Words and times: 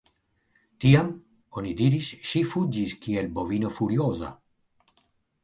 Tiam, 0.85 1.11
oni 1.61 1.73
diris 1.81 2.07
ŝi 2.31 2.41
fuĝis 2.55 2.97
kiel 3.05 3.31
bovino 3.37 3.71
furioza. 3.77 4.33